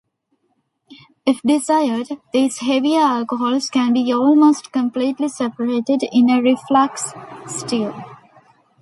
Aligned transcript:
If 1.27 1.43
desired, 1.43 2.07
these 2.33 2.57
heavier 2.57 3.01
alcohols 3.01 3.69
can 3.69 3.93
be 3.93 4.11
almost 4.11 4.71
completely 4.71 5.27
separated 5.27 6.01
in 6.11 6.27
a 6.31 6.41
reflux 6.41 7.13
still. 7.45 7.93